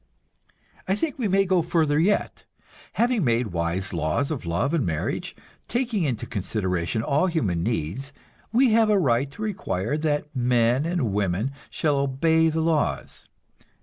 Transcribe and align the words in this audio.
I 0.87 0.95
think 0.95 1.19
we 1.19 1.27
may 1.27 1.45
go 1.45 1.61
further 1.61 1.99
yet; 1.99 2.45
having 2.93 3.23
made 3.23 3.49
wise 3.53 3.93
laws 3.93 4.31
of 4.31 4.47
love 4.47 4.73
and 4.73 4.83
marriage, 4.83 5.35
taking 5.67 6.01
into 6.01 6.25
consideration 6.25 7.03
all 7.03 7.27
human 7.27 7.61
needs, 7.61 8.11
we 8.51 8.71
have 8.71 8.89
a 8.89 8.97
right 8.97 9.29
to 9.29 9.43
require 9.43 9.99
that 9.99 10.35
men 10.35 10.87
and 10.87 11.13
women 11.13 11.51
shall 11.69 11.97
obey 11.97 12.49
the 12.49 12.61
laws. 12.61 13.27